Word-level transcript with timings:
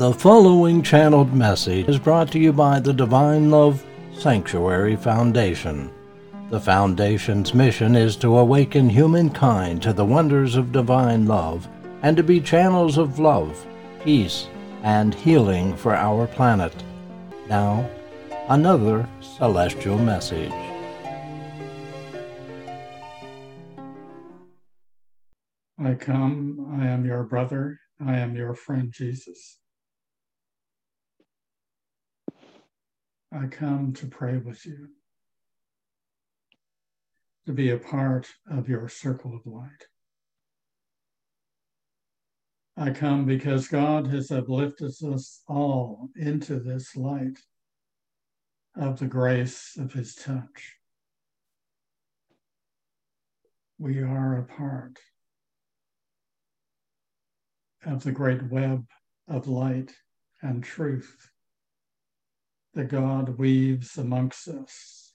The 0.00 0.14
following 0.14 0.80
channeled 0.80 1.34
message 1.34 1.86
is 1.86 1.98
brought 1.98 2.32
to 2.32 2.38
you 2.38 2.54
by 2.54 2.80
the 2.80 2.94
Divine 2.94 3.50
Love 3.50 3.84
Sanctuary 4.14 4.96
Foundation. 4.96 5.90
The 6.48 6.58
Foundation's 6.58 7.52
mission 7.52 7.94
is 7.94 8.16
to 8.16 8.38
awaken 8.38 8.88
humankind 8.88 9.82
to 9.82 9.92
the 9.92 10.06
wonders 10.06 10.56
of 10.56 10.72
divine 10.72 11.26
love 11.26 11.68
and 12.00 12.16
to 12.16 12.22
be 12.22 12.40
channels 12.40 12.96
of 12.96 13.18
love, 13.18 13.66
peace, 14.02 14.48
and 14.82 15.14
healing 15.14 15.76
for 15.76 15.94
our 15.94 16.26
planet. 16.26 16.72
Now, 17.46 17.86
another 18.48 19.06
celestial 19.20 19.98
message. 19.98 20.50
I 25.78 25.92
come, 25.92 26.74
I 26.80 26.86
am 26.86 27.04
your 27.04 27.24
brother, 27.24 27.78
I 28.02 28.16
am 28.16 28.34
your 28.34 28.54
friend 28.54 28.90
Jesus. 28.90 29.58
I 33.32 33.46
come 33.46 33.92
to 33.94 34.06
pray 34.06 34.38
with 34.38 34.66
you, 34.66 34.88
to 37.46 37.52
be 37.52 37.70
a 37.70 37.78
part 37.78 38.28
of 38.50 38.68
your 38.68 38.88
circle 38.88 39.36
of 39.36 39.46
light. 39.46 39.86
I 42.76 42.90
come 42.90 43.26
because 43.26 43.68
God 43.68 44.08
has 44.08 44.32
uplifted 44.32 44.94
us 45.04 45.42
all 45.46 46.08
into 46.16 46.58
this 46.58 46.96
light 46.96 47.38
of 48.74 48.98
the 48.98 49.06
grace 49.06 49.76
of 49.78 49.92
his 49.92 50.14
touch. 50.14 50.76
We 53.78 54.00
are 54.00 54.38
a 54.38 54.44
part 54.44 54.98
of 57.86 58.02
the 58.02 58.12
great 58.12 58.42
web 58.50 58.86
of 59.28 59.46
light 59.46 59.92
and 60.42 60.64
truth 60.64 61.30
that 62.74 62.88
God 62.88 63.38
weaves 63.38 63.98
amongst 63.98 64.48
us 64.48 65.14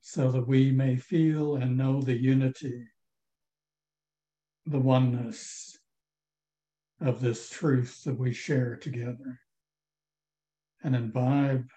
so 0.00 0.30
that 0.32 0.48
we 0.48 0.72
may 0.72 0.96
feel 0.96 1.56
and 1.56 1.76
know 1.76 2.02
the 2.02 2.16
unity, 2.16 2.84
the 4.66 4.80
oneness 4.80 5.78
of 7.00 7.20
this 7.20 7.48
truth 7.48 8.02
that 8.04 8.18
we 8.18 8.32
share 8.32 8.76
together 8.76 9.38
and 10.82 10.96
imbibe 10.96 11.68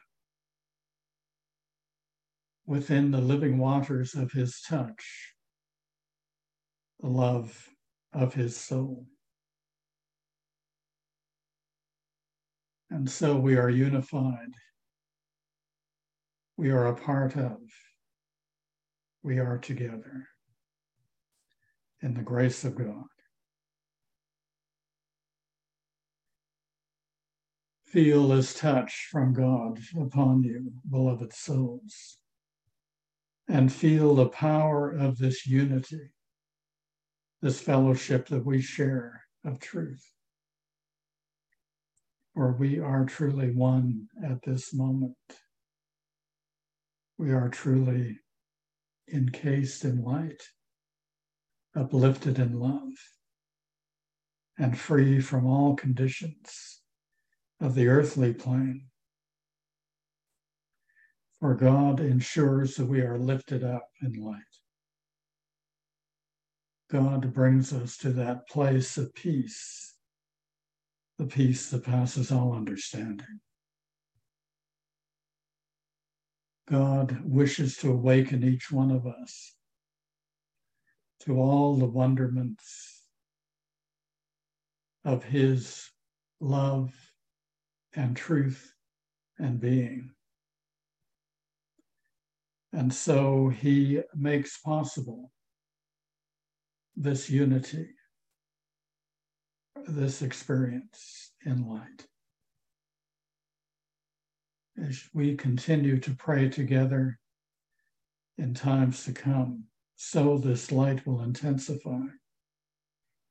within 2.65 3.11
the 3.11 3.21
living 3.21 3.57
waters 3.57 4.15
of 4.15 4.31
his 4.31 4.61
touch 4.61 5.33
the 7.03 7.09
love 7.09 7.69
of 8.13 8.33
his 8.33 8.55
soul. 8.55 9.05
And 12.93 13.09
so 13.09 13.35
we 13.35 13.57
are 13.57 13.71
unified. 13.71 14.53
We 16.57 16.69
are 16.69 16.85
a 16.85 16.95
part 16.95 17.35
of. 17.35 17.57
We 19.23 19.39
are 19.39 19.57
together 19.57 20.27
in 22.03 22.13
the 22.13 22.21
grace 22.21 22.63
of 22.63 22.75
God. 22.75 23.05
Feel 27.87 28.27
this 28.27 28.53
touch 28.53 29.07
from 29.11 29.33
God 29.33 29.79
upon 29.99 30.43
you, 30.43 30.71
beloved 30.87 31.33
souls, 31.33 32.19
and 33.47 33.73
feel 33.73 34.13
the 34.13 34.29
power 34.29 34.91
of 34.91 35.17
this 35.17 35.47
unity, 35.47 36.11
this 37.41 37.59
fellowship 37.59 38.27
that 38.27 38.45
we 38.45 38.61
share 38.61 39.23
of 39.43 39.59
truth 39.59 40.12
for 42.33 42.53
we 42.53 42.79
are 42.79 43.05
truly 43.05 43.51
one 43.51 44.07
at 44.23 44.41
this 44.43 44.73
moment. 44.73 45.15
We 47.17 47.31
are 47.31 47.49
truly 47.49 48.19
encased 49.13 49.85
in 49.85 50.03
light, 50.03 50.41
uplifted 51.75 52.39
in 52.39 52.59
love, 52.59 52.93
and 54.57 54.77
free 54.77 55.21
from 55.21 55.45
all 55.45 55.75
conditions 55.75 56.81
of 57.61 57.75
the 57.75 57.87
earthly 57.87 58.33
plane. 58.33 58.87
For 61.39 61.53
God 61.55 61.99
ensures 61.99 62.75
that 62.75 62.85
we 62.85 63.01
are 63.01 63.17
lifted 63.17 63.63
up 63.63 63.87
in 64.01 64.13
light. 64.13 64.41
God 66.89 67.33
brings 67.33 67.73
us 67.73 67.97
to 67.97 68.11
that 68.13 68.47
place 68.47 68.97
of 68.97 69.13
peace 69.13 69.92
the 71.23 71.29
peace 71.29 71.69
that 71.69 71.85
passes 71.85 72.31
all 72.31 72.53
understanding. 72.53 73.39
God 76.69 77.21
wishes 77.23 77.77
to 77.77 77.91
awaken 77.91 78.43
each 78.43 78.71
one 78.71 78.91
of 78.91 79.07
us 79.07 79.55
to 81.21 81.39
all 81.39 81.75
the 81.75 81.85
wonderments 81.85 83.03
of 85.05 85.23
His 85.23 85.89
love 86.41 86.93
and 87.95 88.17
truth 88.17 88.73
and 89.39 89.61
being. 89.61 90.11
And 92.73 92.93
so 92.93 93.47
He 93.47 94.01
makes 94.13 94.57
possible 94.57 95.31
this 96.97 97.29
unity 97.29 97.87
this 99.87 100.21
experience 100.21 101.31
in 101.45 101.67
light. 101.67 102.07
As 104.81 105.03
we 105.13 105.35
continue 105.35 105.99
to 105.99 106.11
pray 106.11 106.49
together 106.49 107.19
in 108.37 108.53
times 108.53 109.03
to 109.05 109.13
come, 109.13 109.65
so 109.95 110.37
this 110.37 110.71
light 110.71 111.05
will 111.05 111.21
intensify, 111.21 112.05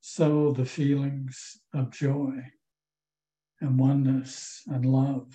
so 0.01 0.53
the 0.53 0.65
feelings 0.65 1.59
of 1.75 1.91
joy 1.91 2.39
and 3.61 3.79
oneness 3.79 4.63
and 4.69 4.87
love 4.87 5.27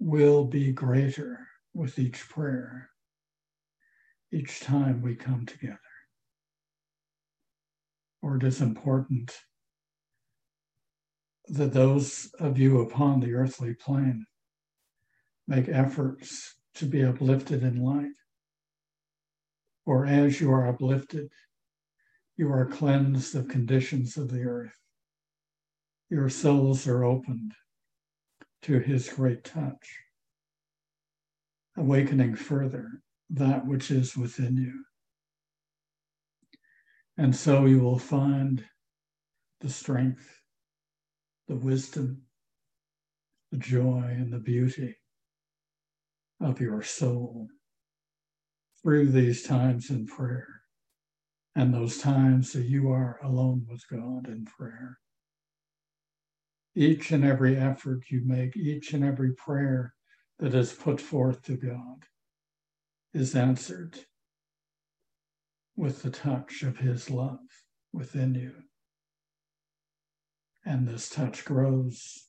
will 0.00 0.44
be 0.44 0.72
greater 0.72 1.46
with 1.72 1.98
each 1.98 2.28
prayer, 2.28 2.90
each 4.32 4.60
time 4.60 5.00
we 5.00 5.14
come 5.14 5.46
together 5.46 5.78
or 8.24 8.36
it 8.36 8.42
is 8.42 8.62
important 8.62 9.30
that 11.46 11.74
those 11.74 12.30
of 12.40 12.58
you 12.58 12.80
upon 12.80 13.20
the 13.20 13.34
earthly 13.34 13.74
plane 13.74 14.24
make 15.46 15.68
efforts 15.68 16.56
to 16.74 16.86
be 16.86 17.04
uplifted 17.04 17.62
in 17.62 17.84
light. 17.84 18.16
For 19.84 20.06
as 20.06 20.40
you 20.40 20.50
are 20.52 20.66
uplifted, 20.66 21.28
you 22.38 22.50
are 22.50 22.64
cleansed 22.64 23.34
of 23.34 23.46
conditions 23.46 24.16
of 24.16 24.30
the 24.30 24.44
earth. 24.44 24.80
Your 26.08 26.30
souls 26.30 26.88
are 26.88 27.04
opened 27.04 27.52
to 28.62 28.78
his 28.78 29.10
great 29.10 29.44
touch, 29.44 29.98
awakening 31.76 32.36
further 32.36 33.02
that 33.28 33.66
which 33.66 33.90
is 33.90 34.16
within 34.16 34.56
you. 34.56 34.82
And 37.16 37.34
so 37.34 37.66
you 37.66 37.80
will 37.80 37.98
find 37.98 38.64
the 39.60 39.68
strength, 39.68 40.40
the 41.48 41.56
wisdom, 41.56 42.22
the 43.52 43.58
joy, 43.58 44.02
and 44.08 44.32
the 44.32 44.40
beauty 44.40 44.96
of 46.40 46.60
your 46.60 46.82
soul 46.82 47.48
through 48.82 49.10
these 49.10 49.42
times 49.42 49.90
in 49.90 50.06
prayer 50.06 50.62
and 51.54 51.72
those 51.72 51.98
times 51.98 52.52
that 52.52 52.64
you 52.64 52.90
are 52.90 53.20
alone 53.22 53.64
with 53.68 53.82
God 53.88 54.26
in 54.26 54.44
prayer. 54.44 54.98
Each 56.74 57.12
and 57.12 57.24
every 57.24 57.56
effort 57.56 58.00
you 58.10 58.22
make, 58.24 58.56
each 58.56 58.92
and 58.92 59.04
every 59.04 59.32
prayer 59.34 59.94
that 60.40 60.54
is 60.54 60.72
put 60.72 61.00
forth 61.00 61.42
to 61.44 61.56
God 61.56 62.04
is 63.12 63.36
answered 63.36 64.00
with 65.76 66.02
the 66.02 66.10
touch 66.10 66.62
of 66.62 66.78
his 66.78 67.10
love 67.10 67.38
within 67.92 68.34
you. 68.34 68.54
And 70.64 70.86
this 70.86 71.08
touch 71.08 71.44
grows 71.44 72.28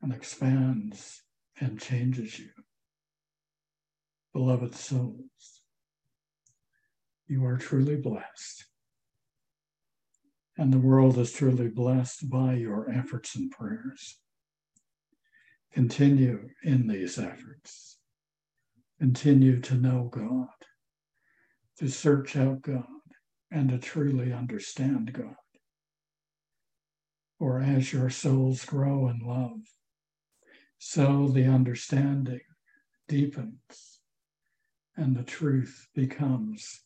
and 0.00 0.12
expands 0.12 1.22
and 1.60 1.80
changes 1.80 2.38
you. 2.38 2.50
Beloved 4.32 4.74
souls, 4.74 5.62
you 7.26 7.44
are 7.44 7.56
truly 7.56 7.96
blessed. 7.96 8.66
And 10.58 10.72
the 10.72 10.78
world 10.78 11.16
is 11.18 11.32
truly 11.32 11.68
blessed 11.68 12.28
by 12.28 12.54
your 12.54 12.90
efforts 12.90 13.34
and 13.36 13.50
prayers. 13.50 14.18
Continue 15.72 16.50
in 16.62 16.86
these 16.88 17.18
efforts. 17.18 17.98
Continue 18.98 19.60
to 19.60 19.74
know 19.74 20.10
God 20.12 20.61
to 21.82 21.88
search 21.88 22.36
out 22.36 22.62
God 22.62 22.86
and 23.50 23.70
to 23.70 23.78
truly 23.78 24.32
understand 24.32 25.12
God. 25.12 25.34
or 27.40 27.60
as 27.60 27.92
your 27.92 28.08
souls 28.10 28.64
grow 28.64 29.08
in 29.08 29.18
love, 29.18 29.58
so 30.78 31.28
the 31.28 31.44
understanding 31.44 32.40
deepens 33.08 34.00
and 34.96 35.16
the 35.16 35.24
truth 35.24 35.88
becomes 35.94 36.82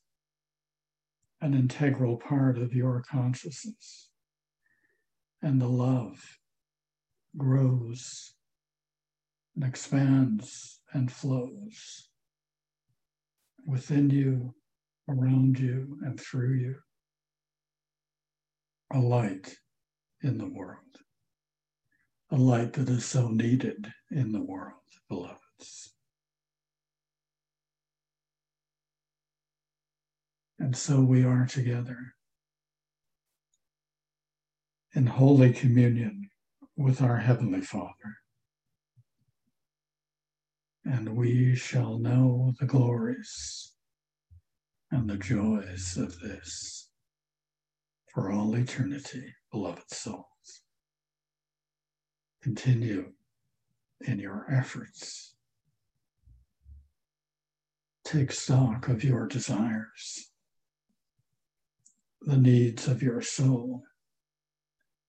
an 1.43 1.55
integral 1.55 2.17
part 2.17 2.57
of 2.59 2.75
your 2.75 3.03
consciousness. 3.03 4.09
And 5.43 5.61
the 5.61 5.69
love 5.69 6.39
grows 7.37 8.35
and 9.55 9.65
expands 9.65 10.81
and 10.95 11.13
flows 11.13 12.09
within 13.67 14.11
you, 14.11 14.55
around 15.09 15.59
you, 15.59 15.99
and 16.03 16.21
through 16.21 16.55
you. 16.55 16.77
A 18.93 18.99
light 18.99 19.57
in 20.23 20.39
the 20.39 20.49
world, 20.49 20.79
a 22.31 22.37
light 22.37 22.73
that 22.75 22.89
is 22.89 23.05
so 23.05 23.29
needed 23.29 23.93
in 24.11 24.33
the 24.33 24.43
world, 24.43 24.75
beloveds. 25.09 25.93
And 30.59 30.77
so 30.77 31.01
we 31.01 31.25
are 31.25 31.47
together 31.47 32.15
in 34.95 35.07
holy 35.07 35.53
communion 35.53 36.31
with 36.77 37.03
our 37.03 37.19
Heavenly 37.19 37.61
Father. 37.61 38.17
And 40.85 41.17
we 41.17 41.55
shall 41.55 41.99
know 41.99 42.55
the 42.59 42.67
glories 42.67 43.76
and 44.91 45.09
the 45.09 45.17
joys 45.17 45.97
of 45.97 46.19
this 46.21 46.89
for 48.13 48.31
all 48.31 48.55
eternity, 48.55 49.35
beloved 49.51 49.91
souls. 49.91 50.25
Continue 52.43 53.13
in 54.07 54.19
your 54.19 54.47
efforts. 54.51 55.35
Take 58.05 58.31
stock 58.31 58.89
of 58.89 59.03
your 59.03 59.27
desires 59.27 60.31
the 62.27 62.37
needs 62.37 62.89
of 62.89 63.03
your 63.03 63.23
soul 63.23 63.85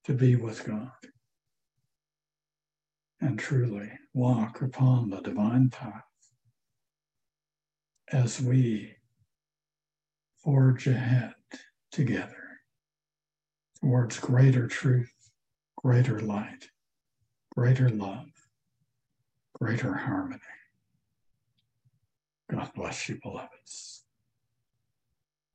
to 0.04 0.14
be 0.14 0.36
with 0.36 0.64
God 0.66 0.92
and 3.20 3.40
truly 3.40 3.90
walk 4.14 4.62
upon 4.62 5.10
the 5.10 5.22
divine 5.22 5.72
path 5.72 6.04
as 8.12 8.40
we 8.40 8.97
forge 10.48 10.88
ahead 10.88 11.34
together 11.92 12.62
towards 13.82 14.18
greater 14.18 14.66
truth, 14.66 15.12
greater 15.76 16.22
light, 16.22 16.70
greater 17.54 17.90
love, 17.90 18.30
greater 19.60 19.94
harmony. 19.94 20.40
God 22.50 22.72
bless 22.74 23.10
you, 23.10 23.20
beloveds. 23.22 24.06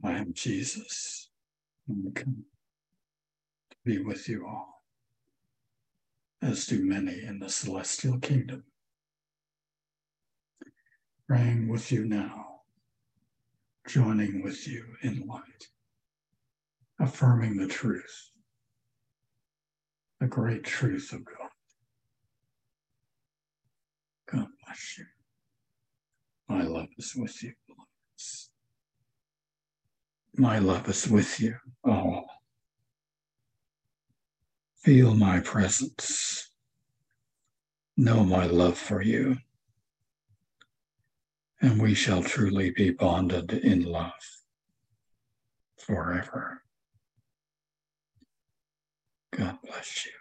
I 0.05 0.13
am 0.13 0.35
Jesus 0.35 1.31
and 1.89 2.15
come 2.15 2.45
to 3.71 3.77
be 3.87 3.99
with 3.99 4.29
you 4.29 4.47
all, 4.47 4.83
as 6.43 6.67
do 6.67 6.85
many 6.85 7.23
in 7.23 7.39
the 7.39 7.49
celestial 7.49 8.19
kingdom. 8.19 8.65
Praying 11.27 11.69
with 11.69 11.91
you 11.91 12.05
now, 12.05 12.52
joining 13.87 14.43
with 14.43 14.67
you 14.69 14.85
in 15.03 15.27
light, 15.27 15.69
affirming 17.01 17.57
the 17.57 17.67
truth, 17.67 18.31
the 20.21 20.27
great 20.27 20.65
truth 20.65 21.13
of 21.13 21.25
God. 21.25 21.49
God 24.31 24.47
bless 24.65 24.99
you. 24.99 25.05
My 26.49 26.63
love 26.63 26.89
is 26.99 27.15
with 27.17 27.43
you. 27.43 27.53
My 30.37 30.59
love 30.59 30.89
is 30.89 31.09
with 31.09 31.41
you. 31.41 31.57
Oh, 31.85 32.23
feel 34.77 35.15
my 35.15 35.41
presence. 35.41 36.51
Know 37.97 38.25
my 38.25 38.47
love 38.47 38.79
for 38.79 39.03
you. 39.03 39.37
And 41.63 41.81
we 41.81 41.95
shall 41.95 42.23
truly 42.23 42.71
be 42.71 42.91
bonded 42.91 43.53
in 43.53 43.85
love 43.85 44.13
forever. 45.79 46.65
God 49.31 49.59
bless 49.65 50.05
you. 50.05 50.13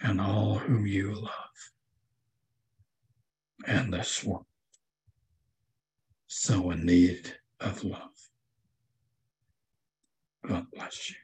And 0.00 0.20
all 0.20 0.54
whom 0.54 0.86
you 0.86 1.14
love 1.14 1.72
and 3.66 3.92
this 3.92 4.22
world 4.22 4.46
so 6.26 6.70
in 6.70 6.84
need 6.84 7.36
of 7.60 7.82
love. 7.84 8.28
God 10.46 10.66
bless 10.72 11.10
you. 11.10 11.23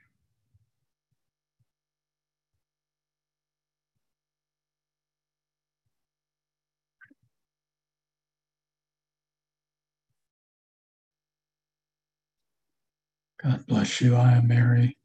God 13.43 13.67
bless 13.67 14.01
you. 14.01 14.17
I 14.17 14.33
am 14.33 14.49
Mary. 14.49 14.97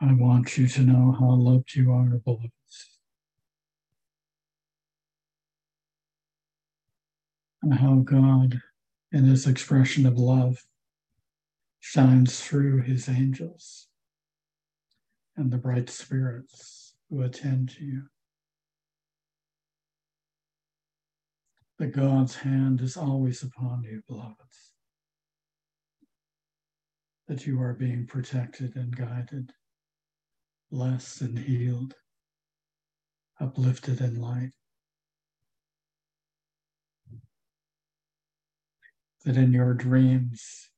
I 0.00 0.12
want 0.12 0.56
you 0.56 0.68
to 0.68 0.80
know 0.80 1.16
how 1.18 1.30
loved 1.30 1.74
you 1.74 1.92
are, 1.92 2.18
beloved. 2.24 2.50
and 7.62 7.74
how 7.74 7.96
God, 7.96 8.60
in 9.12 9.24
his 9.24 9.46
expression 9.46 10.06
of 10.06 10.16
love, 10.18 10.64
shines 11.80 12.40
through 12.40 12.82
his 12.82 13.08
angels 13.08 13.88
and 15.36 15.50
the 15.50 15.58
bright 15.58 15.90
spirits 15.90 16.94
who 17.08 17.22
attend 17.22 17.70
to 17.70 17.84
you. 17.84 18.02
That 21.78 21.92
God's 21.92 22.34
hand 22.34 22.80
is 22.80 22.96
always 22.96 23.42
upon 23.42 23.84
you, 23.84 24.02
beloveds. 24.08 24.72
That 27.28 27.46
you 27.46 27.60
are 27.60 27.74
being 27.74 28.06
protected 28.06 28.74
and 28.74 28.96
guided, 28.96 29.52
blessed 30.70 31.20
and 31.20 31.38
healed, 31.38 31.94
uplifted 33.40 34.00
in 34.00 34.20
light. 34.20 34.52
that 39.24 39.36
in 39.36 39.52
your 39.52 39.74
dreams, 39.74 40.70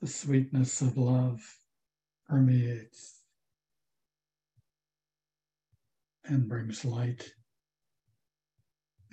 the 0.00 0.06
sweetness 0.06 0.80
of 0.80 0.96
love 0.96 1.40
permeates 2.28 3.22
and 6.24 6.48
brings 6.48 6.84
light 6.84 7.32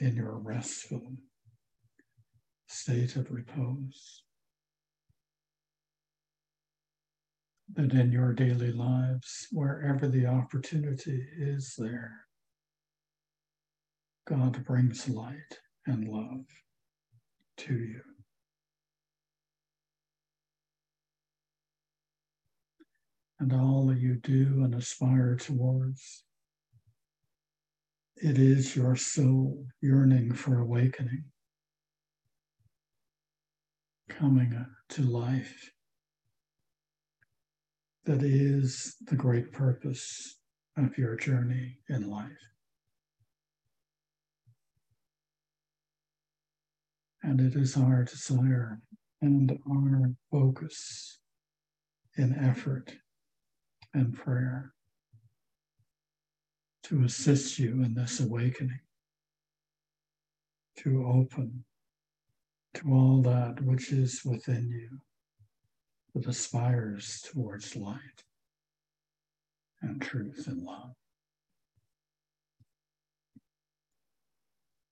in 0.04 0.18
your 0.18 0.38
restful 0.38 1.14
state 2.68 3.16
of 3.16 3.32
repose. 3.32 4.24
That 7.76 7.94
in 7.94 8.12
your 8.12 8.34
daily 8.34 8.74
lives, 8.74 9.48
wherever 9.52 10.10
the 10.10 10.26
opportunity 10.26 11.26
is 11.40 11.76
there, 11.78 12.12
God 14.28 14.66
brings 14.66 15.08
light 15.08 15.60
and 15.88 16.10
love 16.10 16.46
to 17.60 17.74
you. 17.74 18.02
And 23.40 23.54
all 23.54 23.88
that 23.88 24.00
you 24.00 24.16
do 24.16 24.64
and 24.66 24.76
aspire 24.76 25.38
towards, 25.38 26.26
it 28.18 28.38
is 28.38 28.76
your 28.76 28.96
soul 28.96 29.66
yearning 29.82 30.34
for 30.34 30.60
awakening, 30.60 31.26
coming 34.10 34.66
to 34.90 35.02
life. 35.02 35.72
That 38.06 38.22
is 38.22 38.96
the 39.02 39.16
great 39.16 39.52
purpose 39.52 40.38
of 40.78 40.98
your 40.98 41.16
journey 41.16 41.80
in 41.90 42.10
life. 42.10 42.32
And 47.24 47.40
it 47.40 47.56
is 47.56 47.78
our 47.78 48.04
desire 48.04 48.82
and 49.22 49.58
our 49.72 50.12
focus 50.30 51.20
in 52.18 52.36
effort 52.38 52.94
and 53.94 54.14
prayer 54.14 54.74
to 56.84 57.04
assist 57.04 57.58
you 57.60 57.84
in 57.84 57.94
this 57.94 58.20
awakening, 58.20 58.80
to 60.78 61.06
open 61.06 61.64
to 62.74 62.94
all 62.94 63.22
that 63.22 63.62
which 63.62 63.92
is 63.92 64.22
within 64.26 64.70
you 64.70 65.00
that 66.14 66.28
aspires 66.28 67.22
towards 67.32 67.76
light 67.76 68.24
and 69.82 70.02
truth 70.02 70.46
and 70.48 70.62
love. 70.62 70.94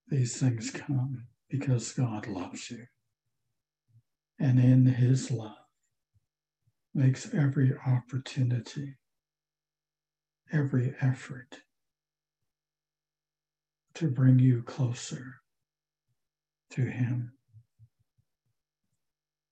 These 0.07 0.38
things 0.38 0.71
come 0.71 1.27
because 1.50 1.93
God 1.93 2.27
loves 2.27 2.69
you. 2.69 2.86
And 4.39 4.60
in 4.60 4.86
his 4.86 5.31
love 5.31 5.55
makes 6.93 7.33
every 7.33 7.74
opportunity, 7.86 8.95
every 10.51 10.95
effort 11.00 11.60
to 13.95 14.10
bring 14.10 14.39
you 14.39 14.63
closer 14.63 15.41
to 16.71 16.81
him 16.81 17.33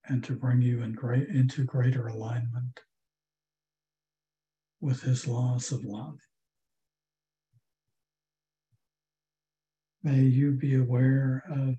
and 0.05 0.23
to 0.23 0.33
bring 0.33 0.61
you 0.61 0.81
in 0.81 0.93
great, 0.93 1.27
into 1.29 1.63
greater 1.63 2.07
alignment 2.07 2.79
with 4.81 5.01
his 5.01 5.27
laws 5.27 5.71
of 5.71 5.83
love. 5.83 6.17
May 10.03 10.21
you 10.21 10.51
be 10.51 10.75
aware 10.75 11.43
of 11.51 11.75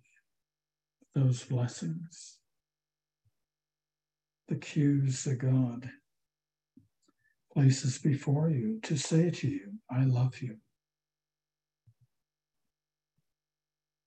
those 1.15 1.43
blessings, 1.45 2.39
the 4.49 4.57
cues 4.57 5.25
that 5.25 5.39
God 5.39 5.91
places 7.53 7.99
before 7.99 8.51
you 8.51 8.79
to 8.83 8.97
say 8.97 9.31
to 9.31 9.49
you, 9.49 9.73
I 9.91 10.05
love 10.05 10.41
you. 10.41 10.57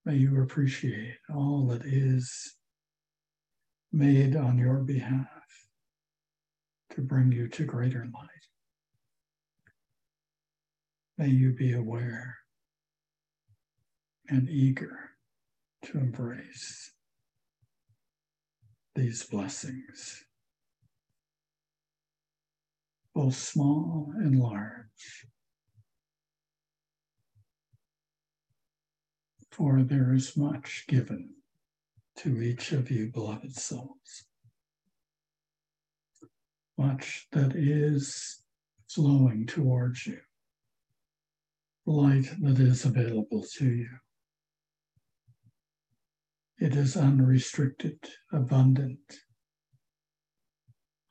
May 0.05 0.17
you 0.17 0.41
appreciate 0.41 1.17
all 1.33 1.67
that 1.67 1.85
is 1.85 2.55
made 3.93 4.35
on 4.35 4.57
your 4.57 4.79
behalf 4.79 5.27
to 6.91 7.01
bring 7.01 7.31
you 7.31 7.47
to 7.47 7.63
greater 7.63 8.05
light. 8.13 8.29
May 11.17 11.29
you 11.29 11.53
be 11.53 11.73
aware 11.73 12.35
and 14.27 14.49
eager 14.49 15.11
to 15.83 15.99
embrace 15.99 16.91
these 18.95 19.23
blessings, 19.23 20.23
both 23.15 23.35
small 23.35 24.11
and 24.17 24.37
large. 24.37 25.27
For 29.53 29.83
there 29.83 30.15
is 30.15 30.35
much 30.35 30.85
given 30.87 31.29
to 32.17 32.41
each 32.41 32.71
of 32.71 32.89
you, 32.89 33.11
beloved 33.11 33.55
souls. 33.55 34.25
Much 36.75 37.27
that 37.33 37.55
is 37.55 38.41
flowing 38.89 39.45
towards 39.45 40.07
you, 40.07 40.21
light 41.85 42.31
that 42.41 42.59
is 42.59 42.83
available 42.83 43.45
to 43.57 43.69
you. 43.69 43.89
It 46.57 46.75
is 46.75 46.97
unrestricted, 46.97 47.99
abundant, 48.31 49.19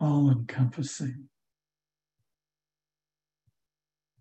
all 0.00 0.32
encompassing. 0.32 1.28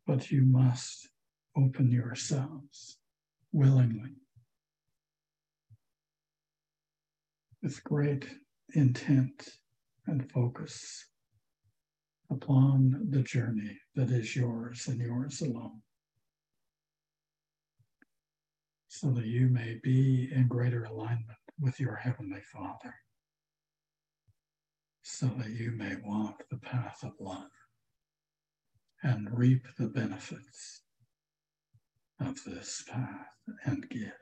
But 0.05 0.29
you 0.29 0.43
must 0.43 1.09
open 1.57 1.89
yourselves 1.89 2.99
willingly 3.51 4.15
with 7.61 7.83
great 7.83 8.27
intent 8.73 9.49
and 10.07 10.31
focus 10.31 11.05
upon 12.31 13.07
the 13.09 13.21
journey 13.21 13.77
that 13.95 14.09
is 14.09 14.35
yours 14.35 14.87
and 14.87 14.99
yours 14.99 15.41
alone. 15.41 15.81
So 18.87 19.09
that 19.11 19.25
you 19.25 19.47
may 19.47 19.79
be 19.83 20.29
in 20.33 20.47
greater 20.47 20.85
alignment 20.85 21.37
with 21.59 21.79
your 21.79 21.95
Heavenly 21.95 22.41
Father, 22.53 22.93
so 25.01 25.27
that 25.37 25.49
you 25.49 25.71
may 25.71 25.95
walk 26.03 26.43
the 26.49 26.57
path 26.57 27.03
of 27.03 27.13
love 27.19 27.51
and 29.03 29.29
reap 29.31 29.65
the 29.77 29.87
benefits 29.87 30.81
of 32.21 32.43
this 32.45 32.83
path 32.87 33.35
and 33.65 33.89
gift. 33.89 34.15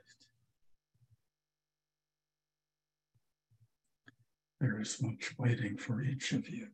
There 4.60 4.80
is 4.80 5.02
much 5.02 5.34
waiting 5.38 5.76
for 5.76 6.02
each 6.02 6.32
of 6.32 6.48
you. 6.48 6.68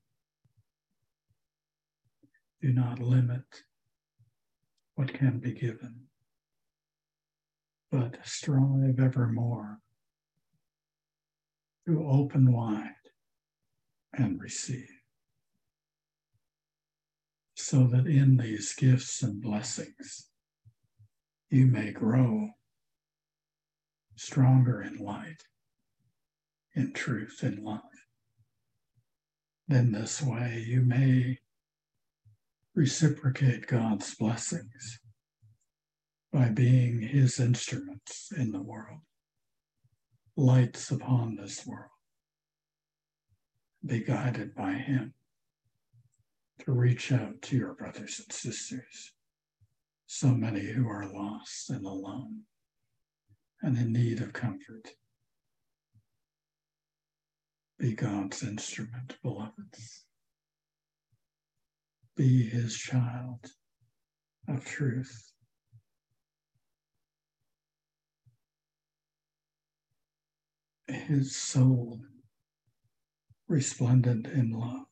Do 2.63 2.73
not 2.73 2.99
limit 2.99 3.45
what 4.95 5.13
can 5.13 5.39
be 5.39 5.53
given, 5.53 6.07
but 7.91 8.19
strive 8.25 8.99
evermore 8.99 9.79
to 11.87 12.09
open 12.09 12.53
wide 12.53 12.91
and 14.15 14.41
receive. 14.41 14.89
So 17.55 17.85
that 17.85 18.07
in 18.07 18.37
these 18.37 18.75
gifts 18.75 19.23
and 19.23 19.41
blessings, 19.41 20.29
you 21.51 21.67
may 21.67 21.93
grow 21.93 22.49
stronger 24.17 24.83
in 24.83 24.97
light 24.97 25.43
in 26.75 26.93
truth 26.93 27.41
and 27.43 27.63
love. 27.63 27.81
In 29.69 29.93
this 29.93 30.23
way, 30.23 30.65
you 30.67 30.83
may 30.83 31.39
reciprocate 32.75 33.67
God's 33.67 34.15
blessings 34.15 35.01
by 36.33 36.51
being 36.51 37.01
his 37.01 37.41
instruments 37.41 38.31
in 38.37 38.53
the 38.53 38.63
world, 38.63 39.01
lights 40.37 40.91
upon 40.91 41.37
this 41.37 41.67
world. 41.67 41.91
Be 43.85 44.01
guided 44.01 44.55
by 44.55 44.73
him 44.73 45.15
to 46.61 46.73
reach 46.73 47.13
out 47.13 47.41
to 47.43 47.57
your 47.57 47.75
brothers 47.75 48.21
and 48.21 48.33
sisters, 48.33 49.13
so 50.07 50.29
many 50.29 50.65
who 50.65 50.89
are 50.89 51.13
lost 51.13 51.71
and 51.71 51.85
alone 51.85 52.43
and 53.63 53.77
in 53.77 53.93
need 53.93 54.21
of 54.21 54.33
comfort 54.33 54.91
be 57.79 57.93
God's 57.93 58.43
instrument, 58.43 59.19
beloveds. 59.23 60.05
Be 62.17 62.49
his 62.49 62.75
child 62.75 63.51
of 64.49 64.65
truth. 64.65 65.33
His 70.89 71.37
soul 71.37 72.01
resplendent 73.49 74.27
in 74.27 74.53
love, 74.53 74.87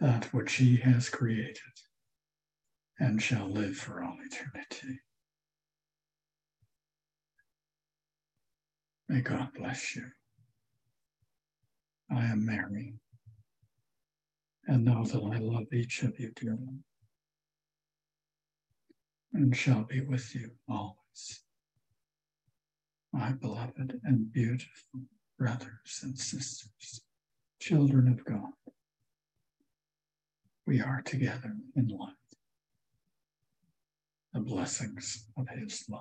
that 0.00 0.32
which 0.34 0.54
he 0.54 0.78
has 0.78 1.08
created 1.08 1.60
and 2.98 3.22
shall 3.22 3.48
live 3.48 3.76
for 3.76 4.02
all 4.02 4.16
eternity. 4.24 5.00
May 9.08 9.20
God 9.20 9.48
bless 9.56 9.96
you. 9.96 10.04
I 12.10 12.24
am 12.26 12.44
Mary, 12.44 12.94
and 14.66 14.84
know 14.84 15.04
that 15.04 15.22
I 15.22 15.38
love 15.38 15.72
each 15.72 16.02
of 16.02 16.18
you 16.18 16.30
dearly, 16.34 16.84
and 19.32 19.56
shall 19.56 19.84
be 19.84 20.00
with 20.00 20.34
you 20.34 20.50
always. 20.68 21.42
My 23.12 23.32
beloved 23.32 24.00
and 24.04 24.32
beautiful 24.32 25.00
brothers 25.38 26.00
and 26.02 26.18
sisters, 26.18 27.02
children 27.60 28.08
of 28.08 28.24
God, 28.24 28.52
we 30.66 30.80
are 30.80 31.02
together 31.02 31.54
in 31.76 31.88
light. 31.88 32.21
The 34.32 34.40
blessings 34.40 35.28
of 35.36 35.48
His 35.48 35.84
love. 35.88 36.00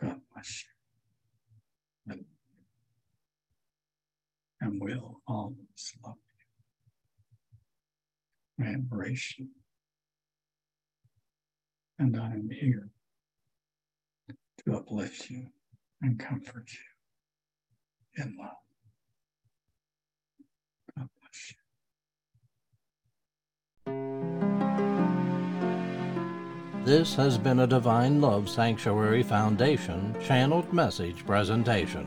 God 0.00 0.20
bless 0.32 0.64
you 0.64 0.74
and 4.64 4.80
will 4.80 5.20
always 5.28 5.92
love 6.04 6.16
you. 8.58 8.64
I 8.64 8.70
embrace 8.70 9.34
you. 9.38 9.48
And 11.98 12.16
I 12.16 12.32
am 12.32 12.48
here 12.50 12.88
to 14.64 14.74
uplift 14.74 15.30
you 15.30 15.46
and 16.02 16.18
comfort 16.18 16.70
you 16.72 18.24
in 18.24 18.36
love. 18.38 18.56
God 20.96 21.08
bless 21.20 21.50
you. 21.50 21.63
This 26.84 27.14
has 27.14 27.38
been 27.38 27.60
a 27.60 27.66
Divine 27.66 28.20
Love 28.20 28.50
Sanctuary 28.50 29.22
Foundation 29.22 30.14
channeled 30.22 30.70
message 30.70 31.24
presentation. 31.24 32.06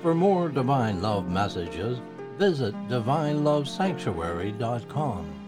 For 0.00 0.14
more 0.14 0.48
Divine 0.48 1.02
Love 1.02 1.28
messages, 1.28 1.98
visit 2.38 2.74
divinelovesanctuary.com. 2.88 5.41